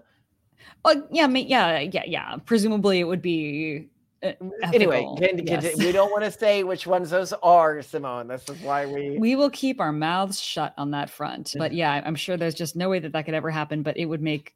[0.83, 2.35] Well, yeah, yeah, yeah, yeah.
[2.45, 3.87] Presumably, it would be.
[4.23, 4.33] uh,
[4.73, 5.77] Anyway, can, can- yes.
[5.77, 8.27] we don't want to say which ones those are, Simone.
[8.27, 9.17] This is why we.
[9.17, 11.53] we will keep our mouths shut on that front.
[11.57, 11.77] But Mm-hmm.
[11.77, 13.81] yeah, I'm sure there's just no way that that could ever happen.
[13.83, 14.53] But it would make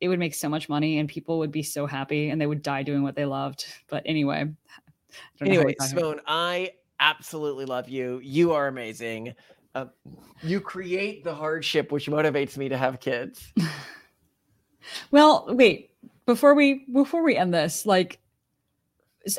[0.00, 2.62] it would make so much money, and people would be so happy, and they would
[2.62, 3.64] die doing what they loved.
[3.88, 4.52] But anyway, I don't
[5.40, 5.74] know how we anyway.
[5.80, 8.20] Simone, I absolutely love you.
[8.22, 9.34] You are amazing.
[9.74, 9.86] Uh,
[10.42, 13.52] you create the hardship which motivates me to have kids.
[15.10, 15.90] Well, wait
[16.26, 18.18] before we before we end this, like.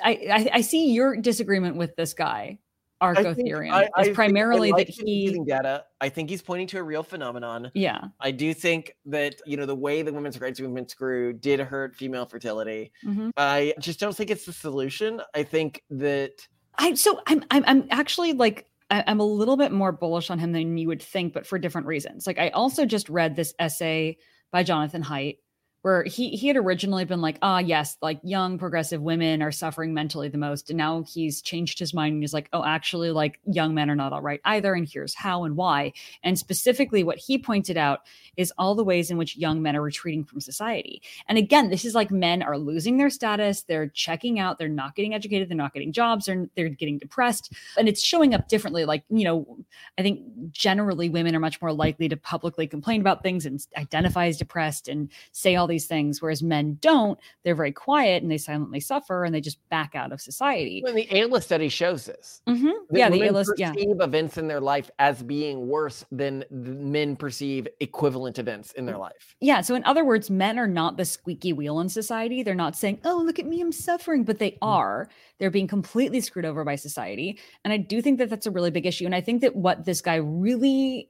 [0.03, 2.59] I I see your disagreement with this guy,
[2.99, 3.71] I Arctotherium.
[3.71, 5.85] I- I think primarily that he, using data.
[6.01, 7.71] I think he's pointing to a real phenomenon.
[7.73, 11.61] yeah, I do think that you know the way the women's rights movement grew did
[11.61, 12.91] hurt female fertility.
[13.05, 13.31] mhm.
[13.37, 15.21] I just don't think it's the solution.
[15.33, 16.45] I think that
[16.77, 20.51] I so I'm I'm I'm actually like I'm a little bit more bullish on him
[20.51, 22.27] than you would think, but for different reasons.
[22.27, 24.17] Like I also just read this essay
[24.51, 25.37] by Jonathan Haidt
[25.81, 29.93] where he he had originally been like, ah, yes, like young progressive women are suffering
[29.93, 33.39] mentally the most, and now he's changed his mind and he's like, oh, actually, like
[33.45, 35.93] young men are not all right either, and here's how and why.
[36.23, 38.01] And specifically, what he pointed out
[38.35, 41.01] is all the ways in which young men are retreating from society.
[41.27, 44.95] And again, this is like men are losing their status, they're checking out, they're not
[44.95, 47.53] getting educated, they're not getting jobs, they're, they're getting depressed.
[47.77, 48.85] And it's showing up differently.
[48.85, 49.57] Like, you know,
[49.97, 50.21] I think
[50.51, 54.87] generally women are much more likely to publicly complain about things and identify as depressed
[54.87, 57.19] and say all these things, whereas men don't.
[57.43, 60.81] They're very quiet and they silently suffer and they just back out of society.
[60.83, 62.41] when the ALA study shows this.
[62.47, 62.71] Mhm.
[62.89, 63.73] that Yeah, the women A-list, yeah.
[63.73, 68.83] perceive events in their life as being worse than the men perceive equivalent events in
[68.83, 68.87] Mm.
[68.87, 69.35] their life.
[69.41, 69.61] Yeah.
[69.61, 72.43] So, in other words, men are not the squeaky wheel in society.
[72.43, 75.09] They're not saying, oh, look at me, I'm suffering, but they are.
[75.39, 77.37] They're being completely screwed over by society.
[77.63, 79.05] And I do think that that's a really big issue.
[79.05, 81.09] And I think that what this guy really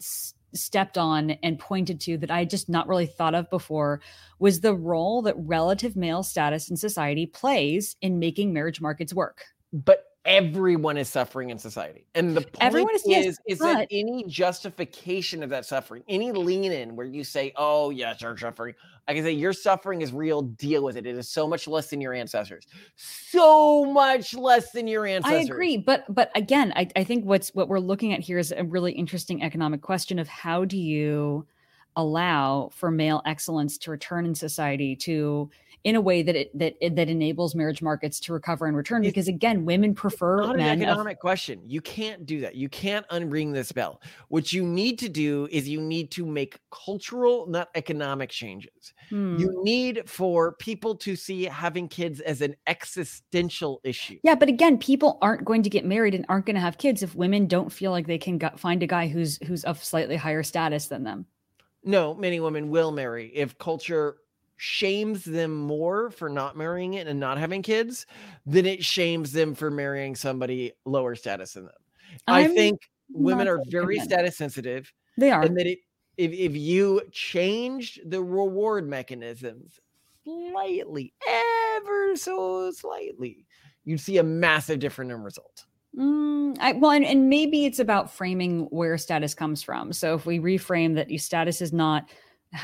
[0.00, 4.00] s- stepped on and pointed to that I just not really thought of before
[4.38, 9.44] was the role that relative male status in society plays in making marriage markets work.
[9.72, 12.06] But everyone is suffering in society.
[12.14, 16.02] And the point Everyone is- yes, is, is but- that any justification of that suffering,
[16.08, 18.74] any lean in where you say, oh, yes, you're suffering,
[19.06, 21.06] I can say your suffering is real, deal with it.
[21.06, 22.66] It is so much less than your ancestors.
[22.96, 25.40] So much less than your ancestors.
[25.40, 28.52] I agree, but but again, I, I think what's what we're looking at here is
[28.56, 31.46] a really interesting economic question of how do you
[31.96, 35.50] allow for male excellence to return in society to
[35.84, 39.02] in a way that it that it, that enables marriage markets to recover and return
[39.02, 41.60] because again women prefer not an men of- economic question.
[41.64, 42.54] You can't do that.
[42.54, 44.00] You can't unring this bell.
[44.28, 48.94] What you need to do is you need to make cultural, not economic changes.
[49.10, 49.36] Hmm.
[49.36, 54.18] You need for people to see having kids as an existential issue.
[54.22, 57.02] yeah but again people aren't going to get married and aren't going to have kids
[57.02, 60.42] if women don't feel like they can find a guy who's who's of slightly higher
[60.42, 61.26] status than them
[61.84, 64.16] No, many women will marry if culture
[64.56, 68.06] shames them more for not marrying it and not having kids
[68.46, 71.74] than it shames them for marrying somebody lower status than them.
[72.28, 72.80] i I'm think
[73.12, 74.10] women are very convinced.
[74.10, 75.78] status sensitive they are and that it
[76.16, 79.80] if, if you changed the reward mechanisms
[80.22, 83.44] slightly ever so slightly
[83.84, 85.66] you'd see a massive different in result.
[85.98, 89.92] Mm, I, well, and, and maybe it's about framing where status comes from.
[89.92, 92.08] So if we reframe that your status is not,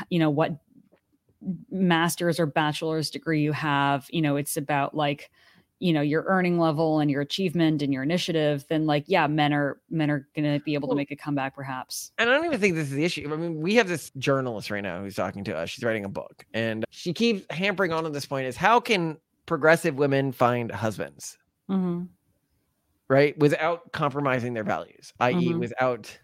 [0.09, 0.59] you know, what
[1.69, 5.31] master's or bachelor's degree you have, you know, it's about like,
[5.79, 9.51] you know, your earning level and your achievement and your initiative, then like, yeah, men
[9.51, 12.11] are men are going to be able Well- to make a comeback, perhaps.
[12.19, 13.27] And I don't even think this is the issue.
[13.33, 15.71] I mean, we have this journalist right now who's talking to us.
[15.71, 19.17] She's writing a book, and she keeps hampering on to this point: is how can
[19.47, 22.03] progressive women find husbands, hmm
[23.11, 25.59] right, without compromising their values, i.e., Mhm.
[25.59, 26.17] without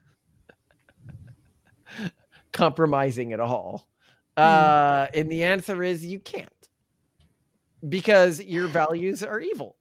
[2.54, 3.88] compromising at all?
[4.38, 4.44] Mm.
[4.44, 6.50] Uh, and the answer is you can't,
[7.90, 9.76] because your values are evil.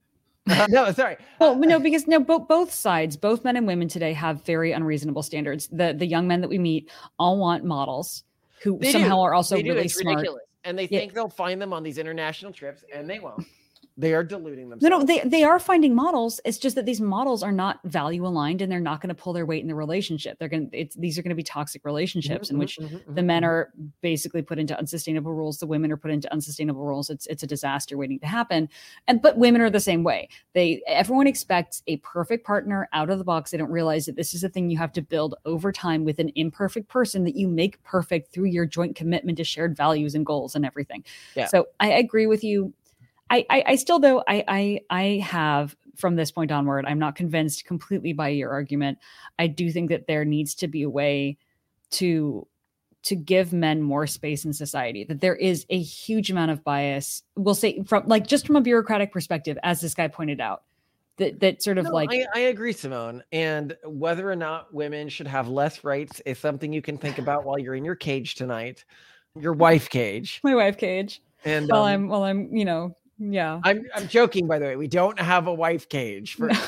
[0.48, 1.16] Uh, no, sorry.
[1.40, 5.22] Well, no, because no, both both sides, both men and women today have very unreasonable
[5.22, 5.68] standards.
[5.68, 8.24] The the young men that we meet all want models
[8.62, 9.20] who They somehow do.
[9.22, 10.16] are also really smart.
[10.16, 11.00] ridiculous, and they Yeah.
[11.00, 13.46] think they'll find them on these international trips, and they won't.
[13.98, 15.06] They are diluting No, themselves.
[15.06, 16.38] no, they they are finding models.
[16.44, 19.32] It's just that these models are not value aligned, and they're not going to pull
[19.32, 20.38] their weight in the relationship.
[20.38, 20.68] They're going.
[20.70, 23.22] to It's these are going to be toxic relationships in Mhm, which mhm, mhm, the
[23.22, 23.46] men mhm.
[23.46, 23.72] are
[24.02, 25.58] basically put into unsustainable roles.
[25.58, 27.08] The women are put into unsustainable roles.
[27.08, 28.68] It's it's a disaster waiting to happen.
[29.08, 30.28] And but women are the same way.
[30.52, 33.50] They everyone expects a perfect partner out of the box.
[33.50, 36.18] They don't realize that this is a thing you have to build over time with
[36.18, 40.26] an imperfect person that you make perfect through your joint commitment to shared values and
[40.26, 41.02] goals and everything.
[41.34, 41.46] Yeah.
[41.46, 42.74] So I agree with you.
[43.30, 47.16] I, I, I still though I, I I have from this point onward I'm not
[47.16, 48.98] convinced completely by your argument.
[49.38, 51.38] I do think that there needs to be a way
[51.92, 52.46] to
[53.04, 57.22] to give men more space in society that there is a huge amount of bias
[57.36, 60.64] we'll say from like just from a bureaucratic perspective as this guy pointed out
[61.16, 63.22] that that sort of No, like I, I agree, Simone.
[63.32, 67.44] And whether or not women should have less rights is something you can think about
[67.44, 68.84] while you're in your cage tonight,
[69.38, 70.40] your wife cage.
[70.42, 74.46] my wife cage And while um, I'm while I'm you know yeah I'm I'm joking,
[74.46, 74.76] by the way.
[74.76, 76.34] We don't have a wife cage.
[76.34, 76.50] For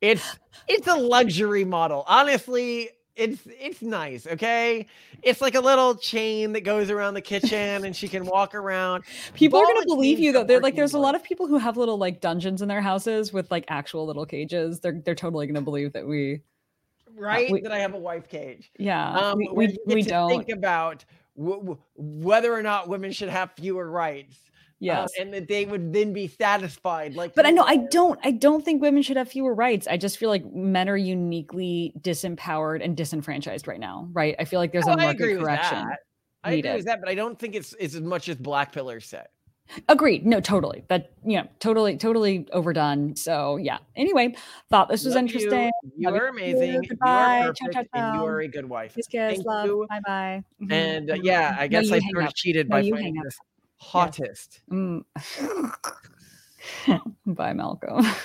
[0.00, 0.36] it's
[0.68, 2.04] it's a luxury model.
[2.06, 4.26] Honestly, it's it's nice.
[4.26, 4.86] Okay,
[5.22, 9.04] it's like a little chain that goes around the kitchen, and she can walk around.
[9.34, 11.58] people are going to believe you though they're like there's a lot of people who
[11.58, 15.46] have little like dungeons in their houses with like actual little cages they're they're totally
[15.46, 16.40] going to believe that we
[17.14, 18.70] Right, we- that I have a wife cage.
[18.78, 21.04] yeah um, we, we, we don't think about
[21.36, 24.36] w- w- whether or not women should have fewer rights.
[24.44, 24.48] uh,
[24.80, 27.14] yes and that they would then be satisfied.
[27.14, 29.86] Like, but I know I don't I don't think women should have fewer rights.
[29.86, 34.34] I just feel like men are uniquely disempowered and disenfranchised right now, right?
[34.38, 35.88] I feel like there's Oh, a I agree market with correction.
[35.88, 35.98] that.
[36.44, 38.98] I agree with that, but I don't think it's it's as much as Black Pillar
[39.00, 39.26] said.
[39.88, 40.26] Agreed.
[40.26, 40.84] No, totally.
[40.88, 43.16] That you know, totally, totally overdone.
[43.16, 43.78] So yeah.
[43.96, 44.34] Anyway,
[44.70, 45.70] thought this was Love interesting.
[45.96, 46.82] You, you are amazing.
[46.84, 48.94] You are Ciao, perfect, ciao, and you are a good wife.
[48.94, 49.66] Kiss, kiss, Thank love.
[49.66, 49.86] you.
[49.88, 50.44] Bye bye.
[50.70, 53.38] And uh, yeah, I guess I sort of cheated No, by you finding this
[53.76, 54.60] hottest.
[54.70, 55.02] Mm.
[57.26, 58.06] bye, Malcolm.